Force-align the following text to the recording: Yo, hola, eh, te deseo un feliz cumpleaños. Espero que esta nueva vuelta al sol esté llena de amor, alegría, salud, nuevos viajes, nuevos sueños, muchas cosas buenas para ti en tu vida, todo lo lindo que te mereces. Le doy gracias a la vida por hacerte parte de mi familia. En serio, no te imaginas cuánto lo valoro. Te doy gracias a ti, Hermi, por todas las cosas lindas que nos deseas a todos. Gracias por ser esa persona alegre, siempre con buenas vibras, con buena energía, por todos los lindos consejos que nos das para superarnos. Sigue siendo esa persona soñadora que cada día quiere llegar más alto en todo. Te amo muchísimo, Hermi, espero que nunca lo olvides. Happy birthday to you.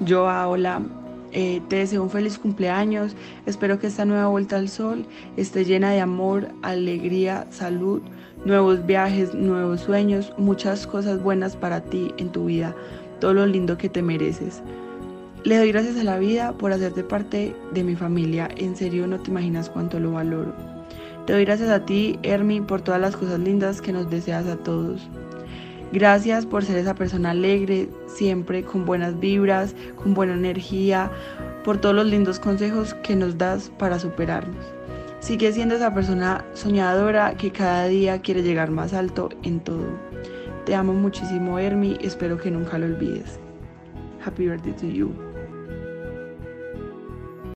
Yo, 0.00 0.26
hola, 0.26 0.80
eh, 1.32 1.60
te 1.68 1.76
deseo 1.76 2.04
un 2.04 2.10
feliz 2.10 2.38
cumpleaños. 2.38 3.16
Espero 3.46 3.80
que 3.80 3.88
esta 3.88 4.04
nueva 4.04 4.28
vuelta 4.28 4.56
al 4.56 4.68
sol 4.68 5.04
esté 5.36 5.64
llena 5.64 5.90
de 5.90 6.00
amor, 6.00 6.48
alegría, 6.62 7.46
salud, 7.50 8.00
nuevos 8.44 8.86
viajes, 8.86 9.34
nuevos 9.34 9.80
sueños, 9.80 10.32
muchas 10.38 10.86
cosas 10.86 11.20
buenas 11.20 11.56
para 11.56 11.80
ti 11.80 12.14
en 12.18 12.30
tu 12.30 12.44
vida, 12.44 12.76
todo 13.18 13.34
lo 13.34 13.46
lindo 13.46 13.76
que 13.76 13.88
te 13.88 14.02
mereces. 14.02 14.62
Le 15.42 15.56
doy 15.56 15.72
gracias 15.72 15.96
a 15.96 16.04
la 16.04 16.18
vida 16.18 16.52
por 16.52 16.72
hacerte 16.72 17.02
parte 17.02 17.56
de 17.72 17.82
mi 17.82 17.96
familia. 17.96 18.48
En 18.56 18.76
serio, 18.76 19.08
no 19.08 19.18
te 19.18 19.30
imaginas 19.30 19.68
cuánto 19.68 19.98
lo 19.98 20.12
valoro. 20.12 20.52
Te 21.26 21.32
doy 21.32 21.44
gracias 21.44 21.70
a 21.70 21.84
ti, 21.84 22.20
Hermi, 22.22 22.60
por 22.60 22.82
todas 22.82 23.00
las 23.00 23.16
cosas 23.16 23.40
lindas 23.40 23.80
que 23.80 23.92
nos 23.92 24.08
deseas 24.08 24.46
a 24.46 24.56
todos. 24.56 25.08
Gracias 25.92 26.44
por 26.44 26.64
ser 26.64 26.76
esa 26.76 26.94
persona 26.94 27.30
alegre, 27.30 27.88
siempre 28.06 28.62
con 28.62 28.84
buenas 28.84 29.18
vibras, 29.18 29.74
con 29.96 30.12
buena 30.12 30.34
energía, 30.34 31.10
por 31.64 31.78
todos 31.78 31.94
los 31.94 32.06
lindos 32.06 32.38
consejos 32.38 32.94
que 33.02 33.16
nos 33.16 33.38
das 33.38 33.70
para 33.78 33.98
superarnos. 33.98 34.64
Sigue 35.20 35.52
siendo 35.52 35.74
esa 35.74 35.94
persona 35.94 36.44
soñadora 36.52 37.34
que 37.34 37.50
cada 37.50 37.86
día 37.86 38.20
quiere 38.20 38.42
llegar 38.42 38.70
más 38.70 38.92
alto 38.92 39.30
en 39.42 39.60
todo. 39.60 39.86
Te 40.64 40.74
amo 40.74 40.92
muchísimo, 40.92 41.58
Hermi, 41.58 41.96
espero 42.02 42.36
que 42.38 42.50
nunca 42.50 42.78
lo 42.78 42.86
olvides. 42.86 43.38
Happy 44.24 44.46
birthday 44.46 44.72
to 44.74 44.86
you. 44.86 45.27